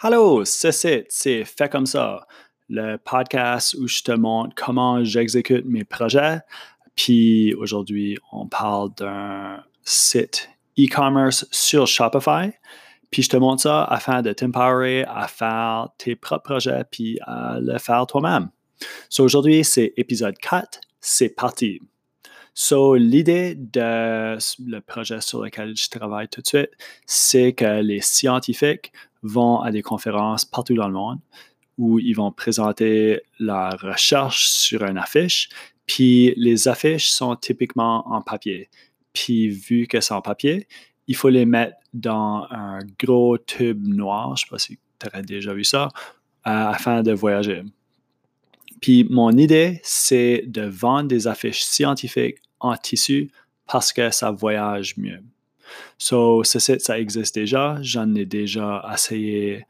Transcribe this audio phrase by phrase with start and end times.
[0.00, 0.70] Allô, c'est
[1.08, 2.24] c'est Fait comme ça,
[2.68, 6.38] le podcast où je te montre comment j'exécute mes projets.
[6.94, 12.52] Puis aujourd'hui, on parle d'un site e-commerce sur Shopify.
[13.10, 17.58] Puis je te montre ça afin de t'empowerer à faire tes propres projets puis à
[17.60, 18.50] le faire toi-même.
[19.08, 20.80] So aujourd'hui, c'est épisode 4.
[21.00, 21.80] C'est parti.
[22.60, 26.70] So, l'idée de le projet sur lequel je travaille tout de suite,
[27.06, 31.20] c'est que les scientifiques vont à des conférences partout dans le monde
[31.78, 35.50] où ils vont présenter leur recherche sur une affiche.
[35.86, 38.68] Puis les affiches sont typiquement en papier.
[39.12, 40.66] Puis vu que c'est en papier,
[41.06, 45.06] il faut les mettre dans un gros tube noir, je ne sais pas si tu
[45.06, 45.90] aurais déjà vu ça, euh,
[46.50, 47.62] afin de voyager.
[48.80, 53.30] Puis mon idée, c'est de vendre des affiches scientifiques en tissu
[53.66, 55.22] parce que ça voyage mieux.
[55.98, 57.78] So, ce site, ça existe déjà.
[57.82, 59.66] J'en ai déjà essayé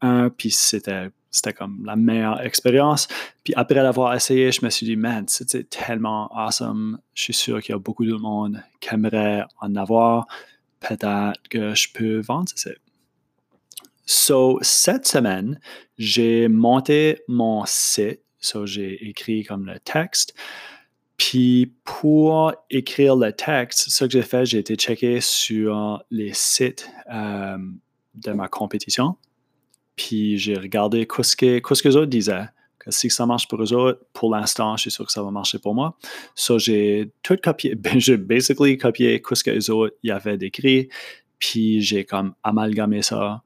[0.00, 3.08] un, puis c'était, c'était comme la meilleure expérience.
[3.44, 6.98] Puis après l'avoir essayé, je me suis dit, man, c'était tellement awesome.
[7.14, 10.26] Je suis sûr qu'il y a beaucoup de monde qui aimerait en avoir.
[10.80, 12.80] Peut-être que je peux vendre site.
[14.06, 15.60] So, cette semaine,
[15.98, 18.22] j'ai monté mon site.
[18.40, 20.34] So, j'ai écrit comme le texte.
[21.20, 26.90] Puis pour écrire le texte, ce que j'ai fait, j'ai été checker sur les sites
[27.12, 27.58] euh,
[28.14, 29.16] de ma compétition.
[29.96, 32.46] Puis j'ai regardé ce que, les autres disaient.
[32.78, 35.30] Que si ça marche pour eux autres, pour l'instant, je suis sûr que ça va
[35.30, 35.94] marcher pour moi.
[36.34, 40.88] So j'ai tout copié, j'ai basically copié ce que les autres y avaient décrit.
[41.38, 43.42] Puis j'ai comme amalgamé ça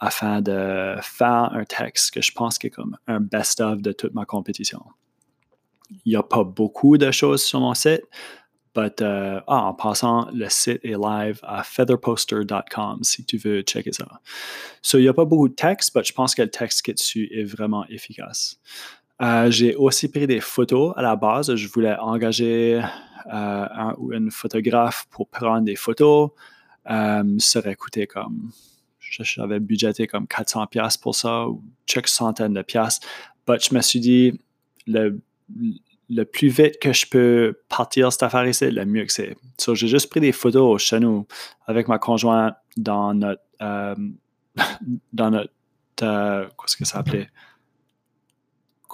[0.00, 4.12] afin de faire un texte que je pense qui est comme un best-of de toute
[4.12, 4.82] ma compétition
[6.04, 8.02] il n'y a pas beaucoup de choses sur mon site.
[8.74, 13.92] But, euh, ah, en passant, le site est live à featherposter.com si tu veux checker
[13.92, 14.06] ça.
[14.80, 16.90] So, il n'y a pas beaucoup de texte, mais je pense que le texte qui
[16.90, 18.58] est dessus est vraiment efficace.
[19.20, 21.54] Euh, j'ai aussi pris des photos à la base.
[21.54, 26.30] Je voulais engager euh, un ou une photographe pour prendre des photos.
[26.86, 28.52] ça aurait coûté comme,
[28.98, 33.06] j'avais budgété comme 400$ pour ça ou quelques centaines de piastres.
[33.46, 34.40] Mais je me suis dit,
[34.86, 35.20] le
[36.14, 39.36] le plus vite que je peux partir cette affaire ici, le mieux que c'est.
[39.74, 41.26] j'ai juste pris des photos chez nous
[41.66, 43.42] avec ma conjointe dans notre.
[43.60, 43.94] Euh,
[45.12, 45.52] dans notre.
[46.02, 47.28] Euh, qu'est-ce que ça s'appelait?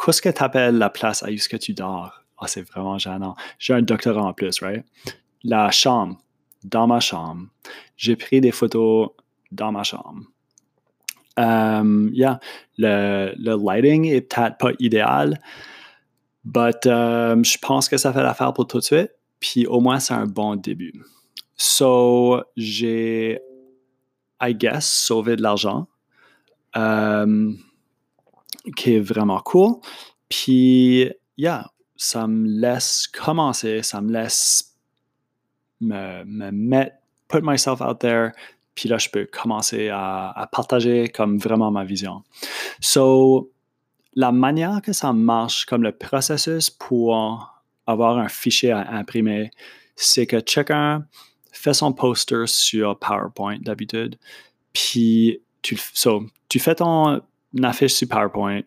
[0.04, 2.22] Qu'est-ce que tu appelles la place à où que tu dors?
[2.38, 3.34] Ah, c'est vraiment gênant.
[3.58, 4.84] J'ai un doctorat en plus, right?
[5.42, 6.18] La chambre,
[6.62, 7.46] dans ma chambre.
[7.96, 9.10] J'ai pris des photos
[9.50, 10.22] dans ma chambre.
[11.36, 12.38] Um, yeah,
[12.76, 15.40] le, le lighting est peut-être pas idéal.
[16.48, 19.10] But um, je pense que ça fait l'affaire pour tout de suite.
[19.38, 20.94] Puis au moins, c'est un bon début.
[21.56, 23.38] So, j'ai,
[24.40, 25.88] I guess, sauvé de l'argent,
[26.74, 27.58] um,
[28.76, 29.74] qui est vraiment cool.
[30.30, 34.74] Puis, yeah, ça me laisse commencer, ça me laisse
[35.80, 36.96] me, me mettre,
[37.28, 38.30] put myself out there.
[38.74, 42.22] Puis là, je peux commencer à, à partager comme vraiment ma vision.
[42.80, 43.50] So,
[44.18, 47.54] la manière que ça marche, comme le processus pour
[47.86, 49.52] avoir un fichier à imprimer,
[49.94, 51.06] c'est que chacun
[51.52, 54.18] fait son poster sur PowerPoint d'habitude,
[54.72, 57.22] puis tu, fais ton
[57.62, 58.62] affiche sur PowerPoint,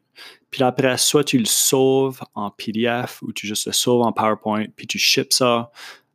[0.52, 4.68] puis après, soit tu le sauves en PDF ou tu juste le sauves en PowerPoint,
[4.78, 5.70] puis tu ships ça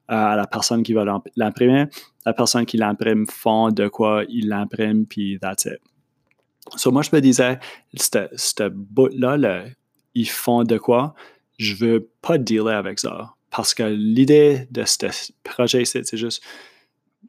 [0.08, 1.04] à la personne qui va
[1.36, 1.84] l'imprimer.
[2.25, 5.78] La personne qui l'imprime font de quoi il l'imprime, puis that's it.
[6.75, 7.60] So, moi, je me disais,
[7.94, 9.65] ce bout-là,
[10.15, 11.15] ils font de quoi?
[11.59, 13.34] Je veux pas dealer avec ça.
[13.50, 16.43] Parce que l'idée de ce projet c'est juste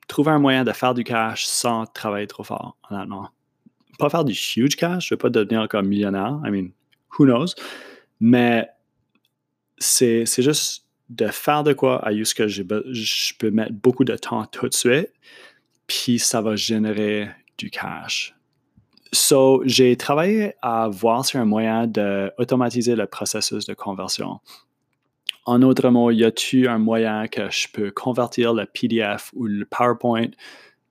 [0.08, 3.30] trouver un moyen de faire du cash sans travailler trop fort, honnêtement.
[4.00, 6.40] Pas faire du huge cash, je veux pas devenir comme millionnaire.
[6.44, 6.72] I mean,
[7.18, 7.54] who knows?
[8.20, 8.68] Mais
[9.78, 14.46] c'est juste de faire de quoi à ce que je peux mettre beaucoup de temps
[14.46, 15.14] tout de suite,
[15.86, 18.36] puis ça va générer du cash.
[19.12, 24.40] So, j'ai travaillé à voir sur un moyen d'automatiser le processus de conversion.
[25.46, 29.66] En autre mots, y a-t-il un moyen que je peux convertir le PDF ou le
[29.66, 30.30] PowerPoint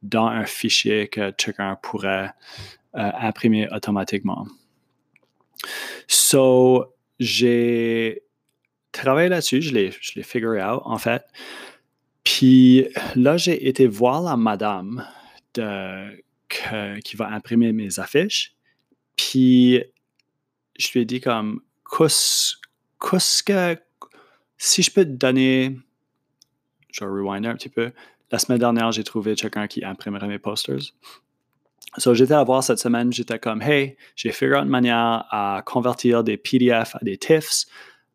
[0.03, 2.31] dans un fichier que chacun pourrait
[2.95, 4.47] euh, imprimer automatiquement?
[6.07, 8.23] So, j'ai
[8.93, 11.23] travaillé là-dessus, je l'ai, je l'ai figure out en fait.
[12.25, 15.07] Puis là, j'ai été voir la madame
[15.55, 18.55] de qui va imprimer mes affiches.
[19.17, 19.83] Puis,
[20.79, 21.61] je lui ai dit comme,
[21.91, 23.77] qu'est-ce que,
[24.59, 25.79] si je peux te donner,
[26.93, 27.93] je vais rewinder un petit peu.
[28.31, 30.93] La semaine dernière, j'ai trouvé quelqu'un qui imprimerait mes posters.
[31.99, 36.25] So, j'étais à voir cette semaine, j'étais comme, hey, j'ai fait une manière à convertir
[36.25, 37.67] des PDF à des TIFFs,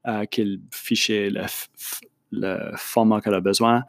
[0.07, 1.45] euh, qu'il fichier le,
[2.31, 3.83] le format qu'elle a besoin.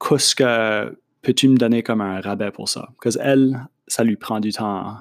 [0.00, 2.88] Qu'est-ce que peux-tu me donner comme un rabais pour ça?
[3.02, 4.96] Parce qu'elle, ça lui prend du temps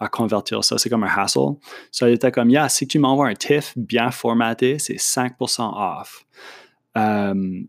[0.00, 0.78] à convertir ça.
[0.78, 1.56] C'est comme un hassle.
[1.92, 6.24] So, elle était comme, yeah, si tu m'envoies un TIFF bien formaté, c'est 5% off.
[6.94, 7.68] Um,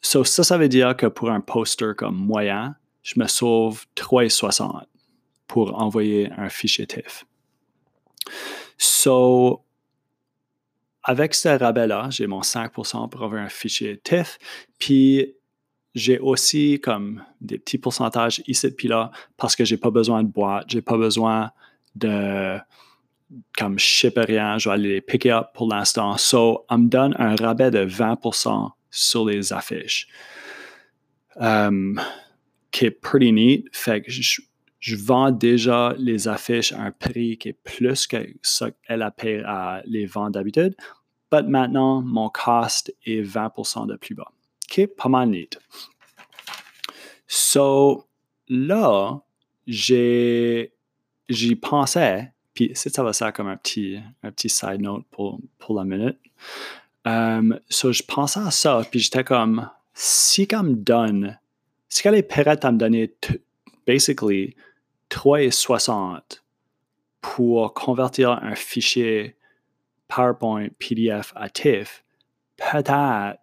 [0.00, 4.84] so, ça, ça veut dire que pour un poster comme moyen, je me sauve 3,60
[5.48, 7.24] pour envoyer un fichier TIFF.
[8.78, 9.64] So,
[11.02, 14.38] avec ce rabais-là, j'ai mon 5% pour avoir un fichier TIFF,
[14.78, 15.34] puis
[15.96, 20.28] j'ai aussi comme des petits pourcentages ici puis là parce que j'ai pas besoin de
[20.28, 21.50] boîte, j'ai pas besoin
[21.94, 22.58] de
[23.58, 26.16] comme shipper rien, je vais aller les picker up pour l'instant.
[26.16, 30.06] So, on me donne un rabais de 20% sur les affiches.
[31.34, 32.00] Um,
[32.70, 33.64] qui est pretty neat.
[33.72, 34.40] Fait que je,
[34.80, 39.10] je vends déjà les affiches à un prix qui est plus que ce qu'elle a
[39.10, 40.74] payé à les vendre d'habitude.
[41.32, 44.30] Mais maintenant, mon cost est 20% de plus bas.
[44.68, 45.58] Qui est pas mal neat.
[47.26, 48.06] So,
[48.48, 49.20] là,
[49.66, 50.72] j'ai,
[51.28, 55.84] j'y pensais, puis ça va comme un petit, un petit side note pour, pour la
[55.84, 56.18] minute.
[57.04, 61.38] Um, so, je pensais à ça, puis j'étais comme, si qu'elle me donne,
[61.88, 63.14] si qu'elle est prête à me donner,
[63.86, 64.56] basically,
[65.10, 66.42] 3,60
[67.20, 69.36] pour convertir un fichier
[70.08, 72.04] PowerPoint, PDF à TIFF,
[72.56, 73.38] peut-être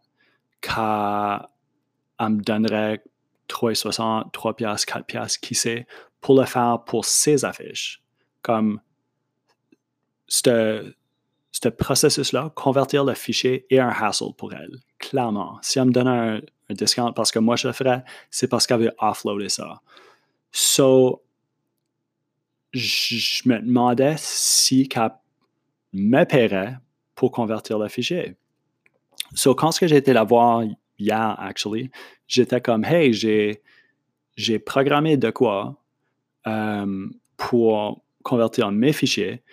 [0.64, 3.04] qu'elle me donnerait
[3.50, 5.86] 3,60, 3 piastres, 4 piastres, qui sait,
[6.22, 8.02] pour le faire pour ses affiches.
[8.42, 8.80] Comme
[10.28, 10.94] ce
[11.78, 15.60] processus-là, convertir le fichier est un hassle pour elle, clairement.
[15.62, 18.80] Si elle me donne un, discount parce que moi je le ferais, c'est parce qu'elle
[18.80, 19.82] veut offloader ça.
[20.52, 21.22] So,
[22.72, 25.12] je me demandais si qu'elle
[25.92, 26.78] me paierait
[27.14, 28.36] pour convertir le fichier.
[29.36, 30.64] So, quand j'ai été la voir
[30.98, 31.92] hier, actually,
[32.28, 35.82] j'étais comme, hey, j'ai, programmé de quoi
[36.48, 37.08] euh,
[37.38, 39.44] pour convertir mes fichiers.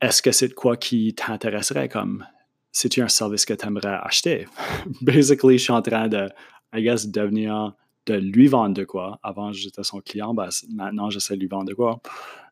[0.00, 2.26] Est-ce que c'est de quoi qui t'intéresserait comme
[2.72, 4.46] c'est-tu un service que tu aimerais acheter?
[5.00, 6.28] Basically, je suis en train de,
[6.74, 7.72] I guess, devenir,
[8.06, 9.18] de lui vendre de quoi.
[9.22, 12.00] Avant, j'étais son client, ben, maintenant, j'essaie de lui vendre de quoi.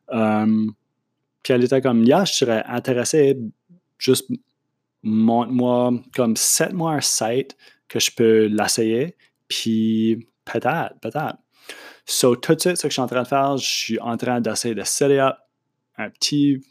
[0.07, 0.73] Um,
[1.43, 3.37] puis elle était comme, yeah, je serais intéressé,
[3.97, 4.31] juste
[5.03, 7.55] montre-moi, comme, set-moi un site
[7.87, 9.15] que je peux l'essayer,
[9.47, 11.37] puis peut-être, peut-être.
[12.05, 14.17] So, tout de suite, ce que je suis en train de faire, je suis en
[14.17, 15.35] train d'essayer de set up
[15.97, 16.61] un petit,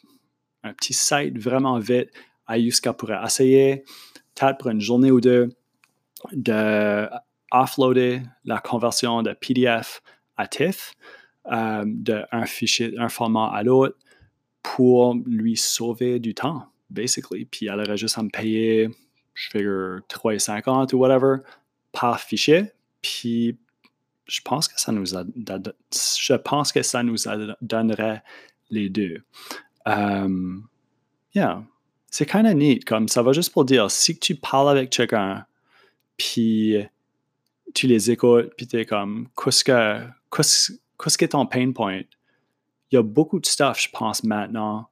[0.63, 2.11] un petit site vraiment vite
[2.47, 3.85] Ayuska pourrait essayer,
[4.35, 5.51] peut-être pour une journée ou deux,
[6.33, 7.09] de
[7.51, 10.03] offloader la conversion de PDF
[10.37, 10.95] à TIFF
[11.51, 13.97] euh, d'un fichier, un format à l'autre
[14.63, 17.45] pour lui sauver du temps, basically.
[17.45, 18.89] Puis elle aurait juste à me payer,
[19.35, 21.39] je figure 3,50 ou whatever
[21.93, 22.73] par fichier.
[23.01, 23.59] Puis
[24.27, 27.17] je pense que ça nous je pense que ça nous
[27.61, 28.23] donnerait
[28.71, 29.25] les deux.
[29.85, 30.69] Um,
[31.35, 31.63] yeah
[32.13, 32.85] c'est kind of neat.
[32.85, 35.45] Comme ça va juste pour dire, si tu parles avec quelqu'un,
[36.17, 36.77] puis
[37.75, 42.03] tu les écoutes, puis tu es comme, qu'est-ce que, qu'est-ce que ton pain point?
[42.91, 44.89] Il y a beaucoup de stuff, je pense, maintenant,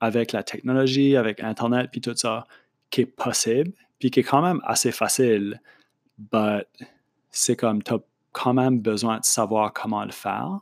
[0.00, 2.46] avec la technologie, avec Internet, puis tout ça,
[2.90, 5.60] qui est possible, puis qui est quand même assez facile,
[6.18, 6.66] but
[7.30, 7.98] c'est comme, tu as
[8.32, 10.60] quand même besoin de savoir comment le faire.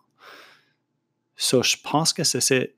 [1.36, 2.74] So, je pense que c'est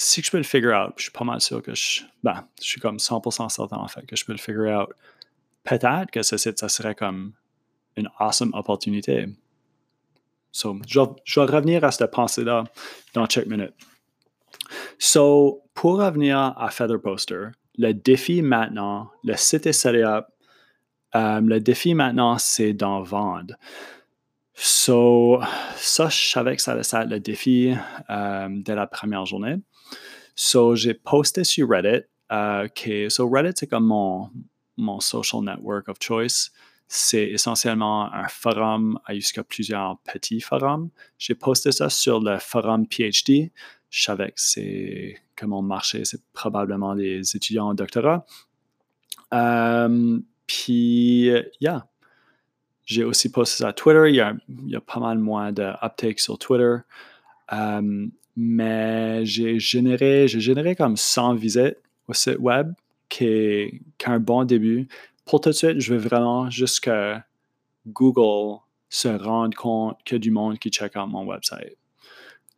[0.00, 2.68] si je peux le figure out, je suis pas mal sûr que je, ben, je
[2.68, 4.90] suis comme 100% certain en fait que je peux le figure out,
[5.64, 7.32] peut-être que ce ça serait comme
[7.96, 9.26] une awesome opportunité.
[10.52, 12.64] So, je, je vais revenir à cette pensée-là
[13.12, 13.74] dans Check Minute.
[14.98, 19.86] So, pour revenir à Feather Poster, le défi maintenant, le site est.
[19.86, 23.54] Euh, le défi maintenant, c'est d'en vendre.
[24.54, 25.40] So,
[25.76, 27.72] ça, je savais que ça allait le défi
[28.10, 29.56] euh, de la première journée.
[30.34, 32.04] So, j'ai posté sur Reddit.
[32.32, 32.68] Euh,
[33.08, 34.30] so, Reddit, c'est comme mon,
[34.76, 36.50] mon social network of choice.
[36.88, 40.90] C'est essentiellement un forum jusqu'à plusieurs petits forums.
[41.18, 43.52] J'ai posté ça sur le forum PhD.
[43.90, 48.26] Je savais que c'est que mon marché, c'est probablement des étudiants en doctorat.
[49.32, 51.30] Euh, puis,
[51.60, 51.86] yeah.
[52.84, 54.04] J'ai aussi posté ça à Twitter.
[54.08, 56.76] Il y a, il y a pas mal moins d'uptake sur Twitter.
[57.52, 61.76] Euh, mais j'ai généré, j'ai généré comme 100 visites
[62.06, 62.72] au site web,
[63.08, 64.88] qui est, un bon début.
[65.26, 67.16] Pour tout de suite, je veux vraiment juste que
[67.86, 71.76] Google se rende compte qu'il y a du monde qui check out mon website.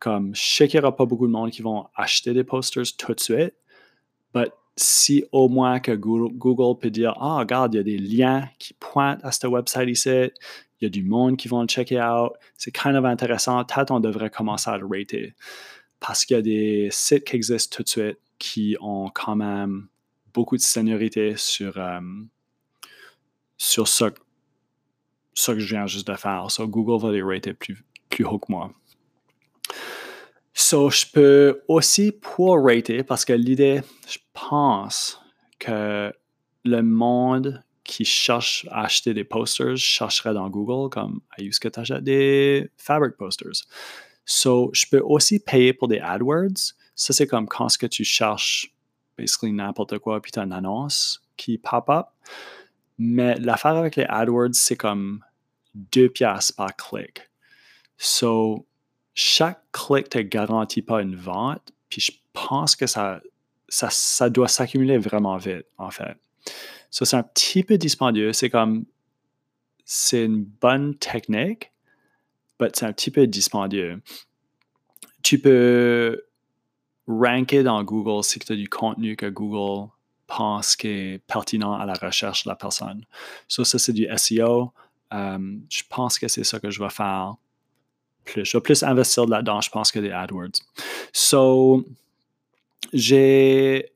[0.01, 2.83] Comme je sais qu'il n'y aura pas beaucoup de monde qui vont acheter des posters
[2.97, 3.53] tout de suite,
[4.33, 8.49] mais si au moins que Google, peut dire Ah, regarde, il y a des liens
[8.57, 12.01] qui pointent à ce website ici, il y a du monde qui vont le checker
[12.01, 15.35] out, c'est kind of intéressant, peut-être on devrait commencer à le rater.
[15.99, 19.87] Parce qu'il y a des sites qui existent tout de suite qui ont quand même
[20.33, 21.99] beaucoup de seniorité sur, euh,
[23.55, 26.49] sur ce, que je viens juste de faire.
[26.49, 28.71] So, Google va les rater plus, plus haut que moi.
[30.63, 35.19] So, je peux aussi pour rater parce que l'idée, je pense
[35.57, 36.13] que
[36.63, 41.79] le monde qui cherche à acheter des posters chercherait dans Google comme est-ce que tu
[41.79, 43.65] achètes des fabric posters?
[44.23, 46.75] So, je peux aussi payer pour des AdWords.
[46.93, 48.71] Ça, c'est comme quand ce que tu cherches
[49.17, 52.05] basically n'importe quoi, puis tu as une annonce qui pop up.
[52.99, 55.25] Mais l'affaire avec les AdWords, c'est comme
[55.73, 57.29] deux piastres par clic.
[57.97, 58.67] So,
[59.13, 63.21] chaque clic ne te garantit pas une vente, puis je pense que ça,
[63.67, 66.17] ça, doit s'accumuler vraiment vite, en fait.
[66.89, 68.33] Ça, c'est un petit peu dispendieux.
[68.33, 68.85] C'est comme,
[69.85, 71.71] c'est une bonne technique,
[72.59, 74.01] mais c'est un petit peu dispendieux.
[75.23, 76.23] Tu peux
[77.07, 79.89] ranker dans Google si tu as du contenu que Google
[80.27, 83.05] pense qui est pertinent à la recherche de la personne.
[83.47, 84.71] Ça, ça c'est du SEO.
[85.13, 87.35] Euh, je pense que c'est ça que je vais faire
[88.23, 88.45] plus.
[88.45, 90.61] Je vais plus investir là-dedans, je pense, que des AdWords.
[91.13, 91.85] So,
[92.93, 93.91] j'ai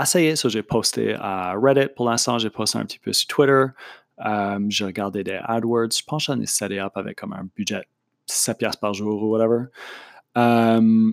[0.00, 3.66] essayé, ça, j'ai posté à Reddit pour l'instant, j'ai posté un petit peu sur Twitter.
[4.24, 5.96] Euh, j'ai regardé des AdWords.
[5.96, 7.82] Je pense que j'en ai set up avec comme un budget
[8.26, 9.64] 7 piastres par jour ou whatever.
[10.36, 11.12] Euh,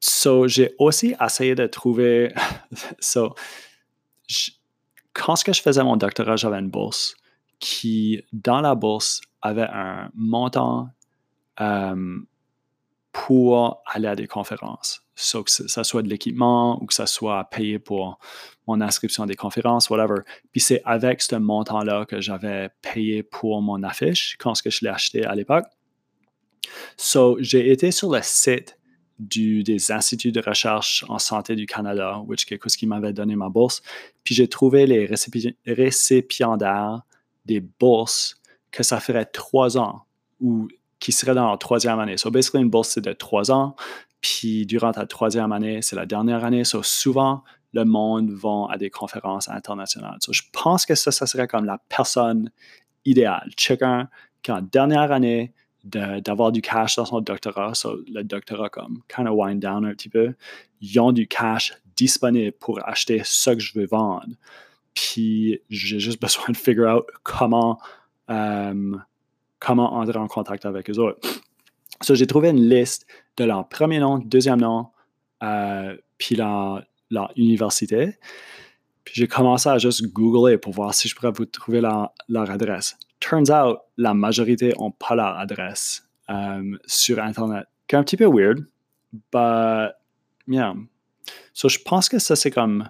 [0.00, 2.34] so, j'ai aussi essayé de trouver.
[3.00, 3.34] so,
[5.12, 7.16] quand ce que je faisais mon doctorat, j'avais une bourse
[7.58, 10.90] qui, dans la bourse, avait un montant
[11.60, 12.18] euh,
[13.12, 15.02] pour aller à des conférences.
[15.16, 18.18] So, que ça soit de l'équipement ou que ça soit payé pour
[18.68, 20.20] mon inscription à des conférences, whatever.
[20.52, 24.84] Puis c'est avec ce montant-là que j'avais payé pour mon affiche quand ce que je
[24.84, 25.64] l'ai acheté à l'époque.
[26.96, 28.78] So, j'ai été sur le site
[29.18, 33.34] du, des instituts de recherche en santé du Canada, which est ce qui m'avait donné
[33.34, 33.82] ma bourse.
[34.22, 35.10] Puis j'ai trouvé les
[35.66, 37.02] récipiendaires
[37.44, 40.02] des bourses que ça ferait trois ans
[40.40, 40.68] ou
[41.00, 42.16] qui seraient dans leur troisième année.
[42.16, 43.76] So basically, une bourse, c'est de trois ans.
[44.20, 46.64] Puis durant ta troisième année, c'est la dernière année.
[46.64, 50.18] So souvent, le monde va à des conférences internationales.
[50.20, 52.50] So je pense que ça, ça serait comme la personne
[53.04, 53.50] idéale.
[53.56, 54.08] Chacun
[54.42, 55.52] qui en dernière année
[55.84, 59.92] d'avoir du cash dans son doctorat, so le doctorat comme kind of wind down un
[59.92, 60.34] petit peu,
[60.80, 64.26] ils ont du cash disponible pour acheter ce que je veux vendre.
[64.94, 67.78] Puis j'ai juste besoin de figure out comment,
[68.30, 68.96] euh,
[69.58, 71.20] comment entrer en contact avec eux autres.
[72.00, 74.88] So, j'ai trouvé une liste de leur premier nom, deuxième nom,
[75.42, 78.18] euh, puis leur, leur, université.
[79.04, 82.50] Puis j'ai commencé à juste googler pour voir si je pourrais vous trouver leur, leur
[82.50, 87.66] adresse turns out, la majorité n'ont pas leur adresse euh, sur Internet.
[87.90, 88.66] C'est un petit peu weird,
[89.32, 89.92] but
[90.46, 90.74] yeah.
[91.52, 92.88] So, je pense que ça, c'est comme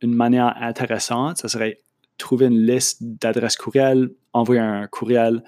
[0.00, 1.38] une manière intéressante.
[1.38, 1.78] Ça serait
[2.18, 5.42] trouver une liste d'adresses courriel, envoyer un courriel.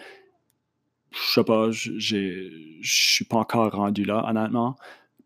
[1.15, 4.77] Je sais pas, je suis pas encore rendu là, honnêtement.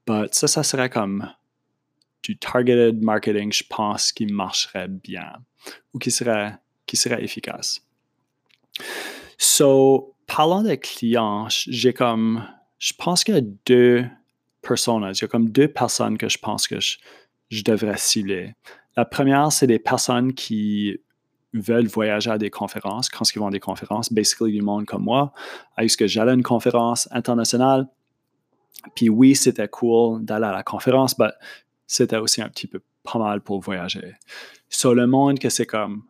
[0.06, 1.30] But ça, ça serait comme
[2.22, 5.32] du targeted marketing, je pense, qui marcherait bien
[5.92, 6.54] ou qui serait,
[6.86, 7.82] qui serait efficace.
[9.38, 12.46] So, parlant de clients, j'ai comme,
[12.78, 14.04] je pense qu'il y a deux
[14.62, 18.54] personnes, il y a comme deux personnes que je pense que je, devrais cibler.
[18.96, 20.98] La première, c'est des personnes qui
[21.54, 25.04] veulent voyager à des conférences, quand ils vont à des conférences, basically du monde comme
[25.04, 25.32] moi.
[25.78, 27.88] Est-ce que j'allais à une conférence internationale?
[28.94, 31.30] Puis oui, c'était cool d'aller à la conférence, mais
[31.86, 34.14] c'était aussi un petit peu pas mal pour voyager.
[34.68, 36.02] Sur le monde que c'est comme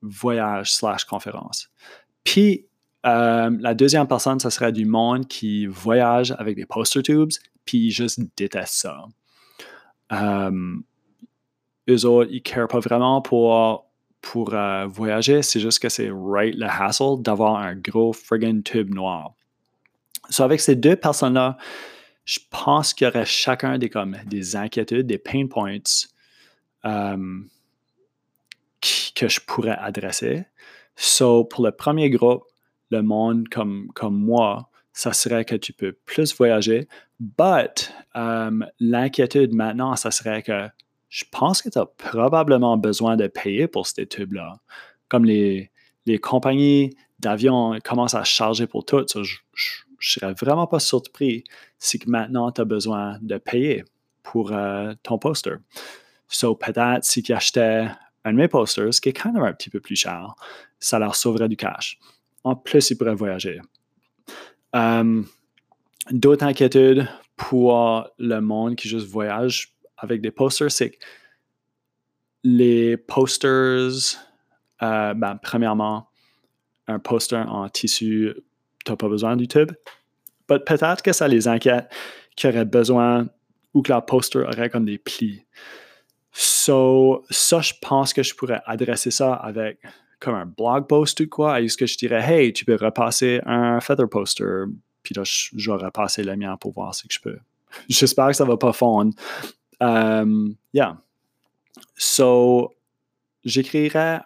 [0.00, 1.70] voyage slash conférence.
[2.22, 2.66] Puis,
[3.06, 7.32] euh, la deuxième personne, ce serait du monde qui voyage avec des poster tubes,
[7.64, 9.04] puis juste déteste ça.
[10.12, 10.76] Euh,
[11.88, 13.86] eux autres, ils ne pas vraiment pour,
[14.24, 18.92] pour euh, voyager, c'est juste que c'est right le hassle d'avoir un gros friggin' tube
[18.92, 19.34] noir.
[20.30, 21.58] So, avec ces deux personnes-là,
[22.24, 25.76] je pense qu'il y aurait chacun des, comme, des inquiétudes, des pain points
[29.14, 30.46] que je pourrais adresser.
[30.96, 32.44] So, pour le premier groupe,
[32.90, 36.88] le monde comme, comme moi, ça serait que tu peux plus voyager.
[37.20, 40.68] But um, l'inquiétude maintenant, ça serait que
[41.14, 44.56] je pense que tu as probablement besoin de payer pour ces tubes-là.
[45.08, 45.70] Comme les,
[46.06, 51.44] les compagnies d'avions commencent à charger pour tout, je, je serais vraiment pas surpris
[51.78, 53.84] si maintenant tu as besoin de payer
[54.24, 55.54] pour euh, ton poster.
[56.26, 57.86] So, peut-être si tu achetais
[58.24, 60.34] un de mes posters, qui est quand même un petit peu plus cher,
[60.80, 61.96] ça leur sauverait du cash.
[62.42, 63.60] En plus, ils pourraient voyager.
[64.74, 65.22] Euh,
[66.10, 67.06] d'autres inquiétudes
[67.36, 69.73] pour le monde qui juste voyage
[70.04, 70.96] avec des posters, c'est que
[72.42, 73.90] les posters,
[74.82, 76.08] euh, ben, premièrement,
[76.86, 78.34] un poster en tissu,
[78.84, 79.72] tu n'as pas besoin du tube.
[80.46, 81.90] Peut-être que ça les inquiète
[82.36, 83.26] qu'ils auraient besoin
[83.72, 85.44] ou que leur poster aurait comme des plis.
[86.32, 89.78] So, ça, je pense que je pourrais adresser ça avec
[90.20, 91.60] comme un blog post ou quoi.
[91.60, 94.64] Est-ce que je dirais, hey, tu peux repasser un feather poster,
[95.02, 97.38] puis là, je, vais repasser le mien pour voir ce que je peux.
[97.88, 99.14] J'espère que ça va pas fondre.
[99.80, 100.98] Um, yeah.
[101.96, 102.74] So,
[103.44, 104.20] j'écrirais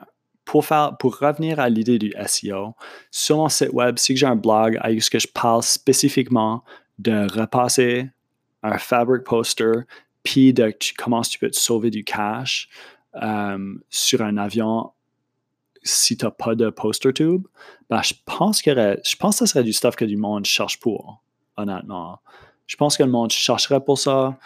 [0.44, 2.74] pour, revenir à l'idée du SEO,
[3.10, 6.64] sur mon site web, si j'ai un blog, est-ce que je parle spécifiquement
[6.98, 8.08] de repasser
[8.62, 9.84] un fabric poster,
[10.22, 12.68] puis de comment tu peux te sauver du cash
[13.22, 14.90] euh, sur un avion
[15.82, 17.46] si tu n'as pas de poster tube,
[17.88, 18.70] ben, je, pense que,
[19.04, 21.22] je pense que ce serait du stuff que du monde cherche pour,
[21.56, 22.20] honnêtement.
[22.66, 24.36] Je pense que le monde chercherait pour ça.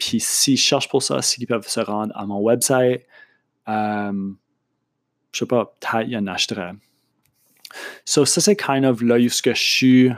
[0.00, 3.02] Puis s'ils cherchent pour ça, s'ils peuvent se rendre à mon website,
[3.68, 4.32] euh,
[5.30, 6.72] je sais pas, peut-être y en achèterait.
[8.04, 10.10] So, ça, c'est kind of là où je suis.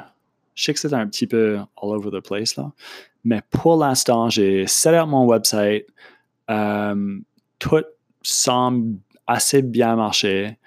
[0.55, 2.73] Je sais que c'est un petit peu all over the place, là.
[3.25, 5.87] Mais pour l'instant, j'ai set up mon website.
[6.49, 7.19] Euh,
[7.59, 7.85] tout
[8.23, 10.59] semble assez bien marcher.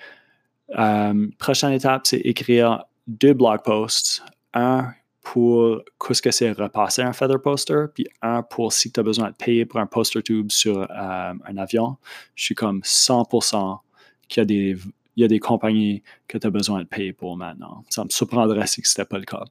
[0.77, 4.23] Euh, prochaine étape, c'est écrire deux blog posts.
[4.53, 4.93] Un
[5.25, 9.31] pour qu'est-ce que c'est repasser un feather poster, puis un pour si tu as besoin
[9.31, 11.97] de payer pour un poster tube sur euh, un avion.
[12.35, 13.79] Je suis comme 100%
[14.27, 14.77] qu'il y a des,
[15.15, 17.83] il y a des compagnies que tu as besoin de payer pour maintenant.
[17.89, 19.43] Ça me surprendrait si ce n'était pas le cas.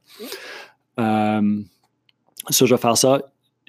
[1.01, 1.63] Euh,
[2.49, 3.23] je vais faire ça.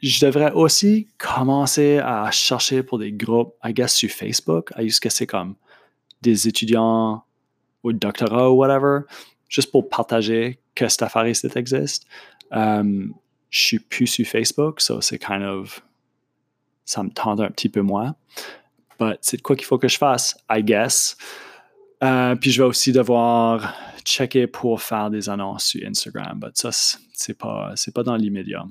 [0.04, 4.72] Je devrais aussi commencer à chercher pour des groupes, I guess, sur Facebook.
[4.78, 5.56] Est-ce que c'est comme
[6.22, 7.24] des étudiants
[7.82, 9.00] ou doctorat ou whatever,
[9.50, 12.06] juste pour partager que cette affaire existe.
[12.52, 13.14] Um,
[13.50, 15.82] je suis plus sur Facebook, so c'est kind of.
[16.84, 18.16] Ça me tente un petit peu moins.
[19.00, 21.18] But c'est quoi qu'il faut que je fasse, I guess.
[22.04, 26.40] Euh, puis je vais aussi devoir checker pour faire des annonces sur Instagram.
[26.40, 28.66] But ça, c'est pas, pas dans l'immédiat.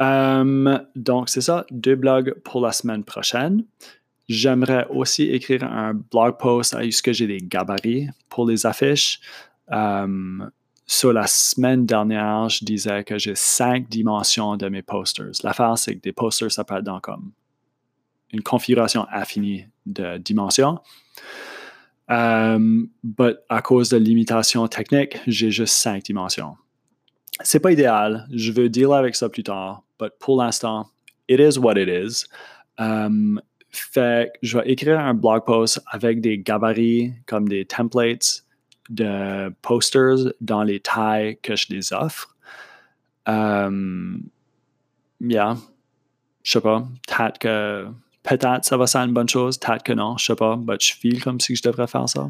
[0.00, 3.64] Um, donc, c'est ça, deux blogs pour la semaine prochaine.
[4.28, 9.20] J'aimerais aussi écrire un blog post à ce que j'ai des gabarits pour les affiches.
[9.70, 10.50] Um,
[10.86, 15.32] sur la semaine dernière, je disais que j'ai cinq dimensions de mes posters.
[15.44, 17.30] L'affaire, c'est que des posters, ça peut être dans comme
[18.32, 20.80] une configuration infinie de dimensions.
[22.08, 26.56] Um, but à cause de limitations techniques, j'ai juste cinq dimensions.
[27.42, 28.26] C'est pas idéal.
[28.32, 29.84] Je veux dealer avec ça plus tard.
[29.98, 30.88] But pour l'instant,
[31.28, 32.26] it is what it is.
[32.78, 38.44] Um, fait je vais écrire un blog post avec des gabarits comme des templates
[38.90, 42.36] de posters dans les tailles que je les offre.
[43.26, 44.24] Um,
[45.20, 45.56] yeah.
[46.42, 46.84] Je sais pas.
[47.06, 47.86] Peut-être que
[48.22, 50.94] peut-être ça va être une bonne chose, peut-être que non, je sais pas, mais je
[50.94, 52.28] feel comme si je devrais faire ça.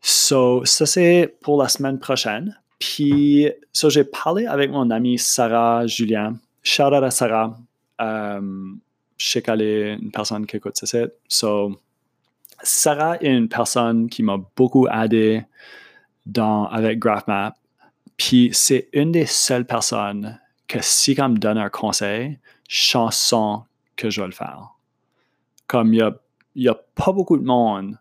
[0.00, 2.58] So, ça c'est pour la semaine prochaine.
[2.78, 6.34] Puis, so, j'ai parlé avec mon amie Sarah Julien.
[6.62, 7.56] Shout out à Sarah.
[7.98, 8.80] Um,
[9.16, 11.12] je sais qu'elle est une personne qui écoute site.
[11.28, 11.78] So,
[12.62, 15.44] Sarah est une personne qui m'a beaucoup aidé
[16.26, 17.56] dans, avec GraphMap.
[18.16, 20.38] Puis c'est une des seules personnes
[20.68, 22.38] que si elle me donne un conseil,
[22.68, 23.64] chanson
[23.96, 24.70] que je vais le faire.
[25.66, 26.12] Comme il
[26.56, 27.98] n'y a, a, pas beaucoup de monde,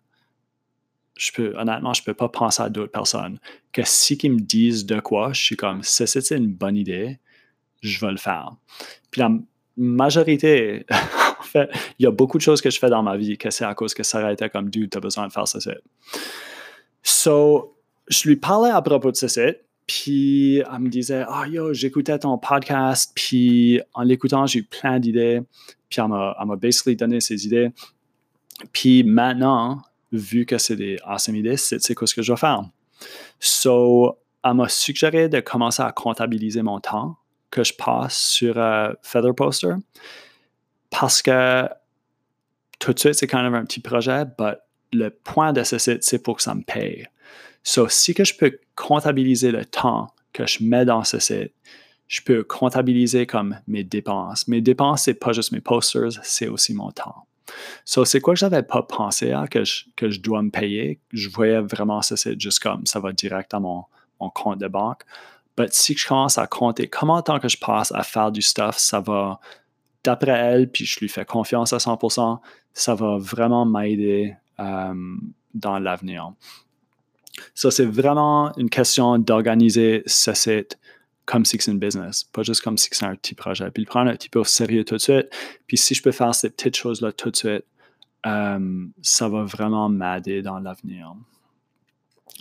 [1.38, 3.40] honnêtement, je ne peux pas penser à d'autres personnes
[3.72, 7.20] que si ils me disent de quoi, je suis comme, si c'est une bonne idée,
[7.82, 8.52] je vais le faire.
[9.12, 9.32] Puis la
[9.78, 10.86] majorité,
[11.56, 13.74] il y a beaucoup de choses que je fais dans ma vie que c'est à
[13.74, 15.82] cause que ça été comme, dude, tu as besoin de faire ce site.
[17.02, 17.76] So,
[18.08, 22.38] je lui parlais à propos de site, puis elle me disait, ah yo, j'écoutais ton
[22.38, 25.42] podcast, puis en l'écoutant, j'ai eu plein d'idées,
[25.90, 27.70] puis elle m'a, basically donné ses idées.
[28.72, 32.64] Puis maintenant, vu que c'est des awesome idées, c'est, quoi ce que je vais faire.
[33.40, 37.18] So, elle m'a suggéré de commencer à comptabiliser mon temps
[37.50, 39.74] que je passe sur euh, Feather Poster
[40.94, 41.68] parce que
[42.80, 44.54] tout de suite, c'est quand même un petit projet, mais
[44.92, 47.08] le point de ce site, c'est pour que ça me paye.
[47.64, 51.54] So, si je peux comptabiliser le temps que je mets dans ce site,
[52.08, 54.48] je peux comptabiliser comme mes dépenses.
[54.48, 57.26] Mes dépenses, c'est pas juste mes posters, c'est aussi mon temps.
[57.86, 61.00] So, c'est quoi que j'avais pas pensé à que je, que je dois me payer?
[61.12, 63.86] Je voyais vraiment ce site juste comme ça va direct à mon,
[64.20, 65.02] mon compte de banque.
[65.58, 68.78] Mais si je commence à compter comment tant que je passe à faire du stuff,
[68.78, 69.40] ça va,
[70.04, 72.40] d'après elle, puis je lui fais confiance à 100%,
[72.74, 74.94] ça va vraiment m'aider euh,
[75.54, 76.34] dans l'avenir.
[77.56, 80.78] Ça, c'est vraiment une question d'organiser ce site
[81.26, 83.72] comme si c'est une business, pas juste comme si c'est un petit projet.
[83.72, 85.30] Puis le prendre un petit peu au sérieux tout de suite.
[85.68, 87.66] Puis si je peux faire ces petites choses-là tout de suite,
[88.26, 91.16] euh, ça va vraiment m'aider dans l'avenir.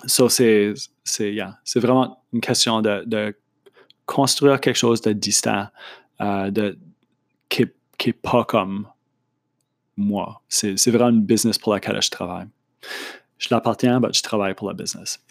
[0.06, 1.36] So, c'est, c'est,
[1.76, 3.36] vraiment une question de,
[4.04, 5.70] construire quelque chose de distinct,
[6.20, 6.76] euh, de,
[7.52, 8.88] qui n'est pas comme
[9.96, 10.42] moi.
[10.48, 12.46] C'est, vraiment une business pour laquelle je travaille.
[13.38, 15.22] Je l'appartiens, mais je travaille pour la business.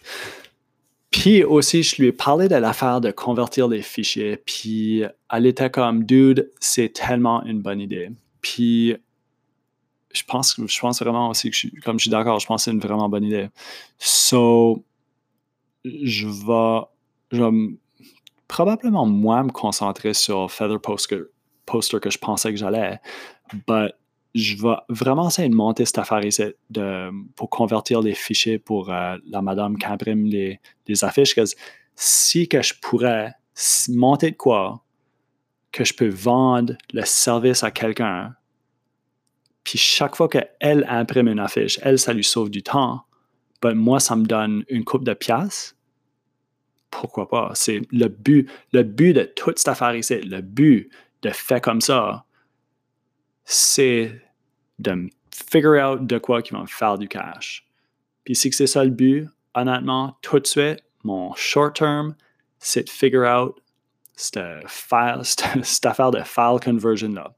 [1.10, 4.38] Puis aussi, je lui ai parlé de l'affaire de convertir les fichiers.
[4.38, 8.10] Puis elle était comme, dude, c'est tellement une bonne idée.
[8.40, 8.96] Puis
[10.12, 12.64] je pense, je pense vraiment aussi que, je, comme je suis d'accord, je pense que
[12.64, 13.48] c'est une vraiment bonne idée.
[13.98, 14.84] So,
[15.84, 17.76] je vais,
[18.48, 21.22] probablement moins me concentrer sur Feather Poster,
[21.66, 23.00] poster que je pensais que j'allais.
[23.66, 23.94] But
[24.34, 28.90] je vais vraiment essayer de monter cette affaire ici de, pour convertir les fichiers pour
[28.90, 30.58] euh, la madame qui imprime les,
[31.02, 31.38] affiches.
[31.94, 33.34] Si que je pourrais
[33.88, 34.82] monter de quoi
[35.70, 38.34] que je peux vendre le service à quelqu'un,
[39.64, 43.02] puis chaque fois qu'elle imprime une affiche, elle, ça lui sauve du temps,
[43.60, 45.76] ben moi, ça me donne une coupe de pièces.
[46.90, 47.52] Pourquoi pas?
[47.54, 50.90] C'est le but, le but de toute cette affaire ici, le but
[51.22, 52.24] de faire comme ça,
[53.44, 54.22] c'est
[54.78, 57.66] de me figure out de quoi qui va me faire du cash.
[58.24, 62.14] Puis si c'est ça le but, honnêtement, tout de suite, mon short term,
[62.58, 63.60] c'est de figure out
[64.14, 64.64] cette,
[65.84, 67.32] affaire de file conversion là.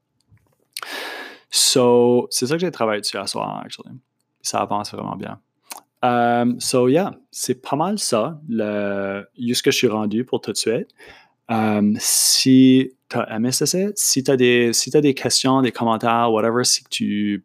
[1.50, 3.96] So, c'est ça que j'ai travaillé dessus à soir, actually.
[4.42, 5.40] Ça avance vraiment bien.
[6.02, 10.52] Um, so, yeah, c'est pas mal ça, le, ce que je suis rendu pour tout
[10.52, 10.88] de suite.
[11.48, 16.84] Um, si as si tu as, des, si as des questions, des commentaires, whatever, si
[16.84, 17.44] tu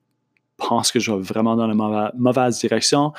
[0.57, 3.13] penses que je vais vraiment dans la mauvaise, direction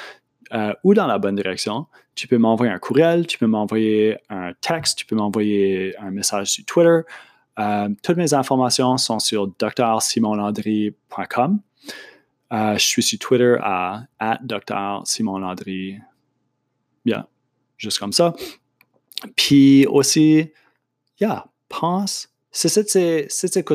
[0.53, 4.53] euh, ou dans la bonne direction, tu peux m'envoyer un courriel, tu peux m'envoyer un
[4.61, 7.01] texte, tu peux m'envoyer un message sur Twitter.
[7.59, 11.61] Euh, toutes mes informations sont sur drsimonlandry.com.
[12.53, 14.05] Euh, je suis sur Twitter à,
[14.43, 15.99] drsimonlandry.
[17.05, 17.27] Bien,
[17.77, 18.35] juste comme ça.
[19.37, 20.51] Puis aussi,
[21.21, 22.30] yeah, pense.
[22.51, 23.27] C'est c'est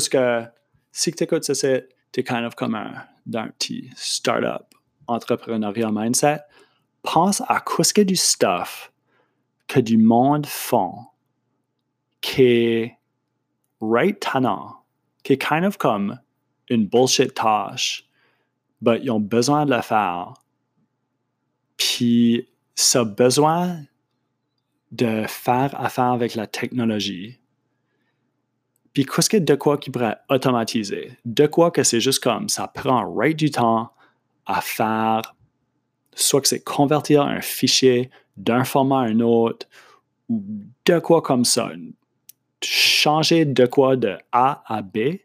[0.10, 0.44] que
[0.92, 4.74] si tu écoutes c'est tu es kind of comme un, petit startup
[5.08, 6.40] entrepreneurial mindset.
[7.04, 8.92] Pense à ce que du stuff
[9.68, 11.06] que du monde font
[12.22, 12.98] qui est
[13.82, 14.78] right tannant,
[15.24, 16.20] qui est kind of comme
[16.70, 18.08] une bullshit tâche,
[18.82, 20.34] but ils ont besoin de le faire.
[21.78, 23.84] Puis, ça a besoin
[24.92, 27.40] de faire affaire avec la technologie.
[28.96, 31.12] Puis, qu'est-ce que de quoi qui pourrait automatiser?
[31.26, 33.92] De quoi que c'est juste comme ça prend right du temps
[34.46, 35.36] à faire,
[36.16, 39.68] soit que c'est convertir un fichier d'un format à un autre,
[40.30, 40.42] ou
[40.86, 41.72] de quoi comme ça,
[42.64, 45.18] changer de quoi de A à B.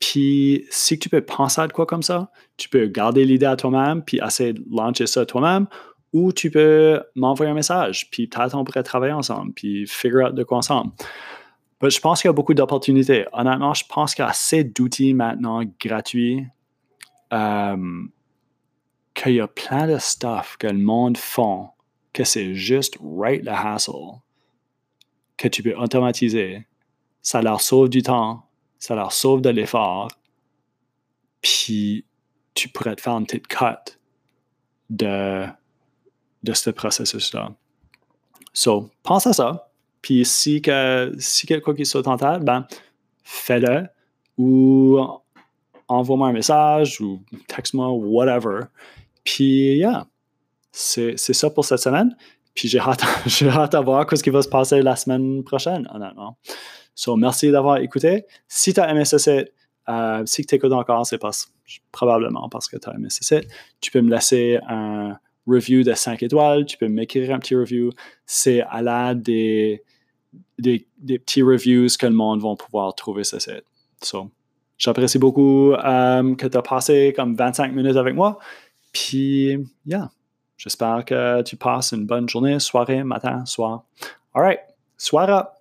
[0.00, 3.54] Puis, si tu peux penser à de quoi comme ça, tu peux garder l'idée à
[3.54, 5.68] toi-même, puis essayer de lancer ça toi-même,
[6.12, 10.34] ou tu peux m'envoyer un message, puis peut-être on pourrait travailler ensemble, puis figure out
[10.34, 10.90] de quoi ensemble.
[11.82, 13.26] Je pense qu'il y a beaucoup d'opportunités.
[13.32, 16.44] Honnêtement, je pense qu'il y a assez d'outils maintenant gratuits
[17.32, 18.06] euh,
[19.14, 21.70] qu'il y a plein de stuff que le monde font
[22.12, 24.20] que c'est juste right the hassle
[25.36, 26.66] que tu peux automatiser.
[27.22, 30.08] Ça leur sauve du temps, ça leur sauve de l'effort,
[31.40, 32.04] puis
[32.54, 33.98] tu pourrais te faire une petite cut
[34.90, 35.46] de,
[36.42, 37.54] de ce processus-là.
[38.52, 39.67] So, pense à ça.
[40.08, 42.66] Puis si, que, si quelque chose en tête, ben,
[43.22, 43.88] fais-le
[44.38, 44.98] ou
[45.86, 48.60] envoie-moi un message ou texte-moi, whatever.
[49.22, 50.06] Puis, yeah,
[50.72, 52.16] c'est ça pour cette semaine.
[52.54, 53.02] Puis j'ai hâte,
[53.42, 56.38] hâte à voir ce qui va se passer la semaine prochaine, honnêtement.
[56.94, 58.24] So, merci d'avoir écouté.
[58.48, 59.52] Si tu as aimé ce site,
[59.90, 61.20] euh, si tu écoutes encore, c'est
[61.92, 63.46] probablement parce que tu as aimé ce site.
[63.82, 67.90] Tu peux me laisser un review de 5 étoiles, tu peux m'écrire un petit review.
[68.24, 69.82] C'est à l'aide des,
[70.58, 70.86] des,
[71.18, 73.64] petits reviews que le monde va pouvoir trouver ce site.
[74.02, 74.30] So,
[74.76, 78.38] j'apprécie beaucoup euh, que tu as passé comme 25 minutes avec moi.
[78.92, 80.10] Puis, yeah.
[80.56, 83.84] J'espère que tu passes une bonne journée, soirée, matin, soir.
[84.34, 84.58] All right.
[84.96, 85.57] Soir up.